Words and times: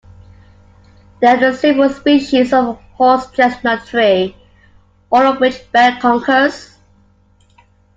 There 1.19 1.47
are 1.47 1.53
several 1.53 1.91
species 1.91 2.53
of 2.53 2.81
horse 2.95 3.29
chestnut 3.29 3.85
tree, 3.85 4.35
all 5.11 5.21
of 5.27 5.39
which 5.39 5.71
bear 5.71 5.91
conkers 6.01 6.75